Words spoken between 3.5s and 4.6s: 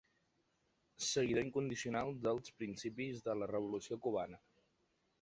revolució cubana.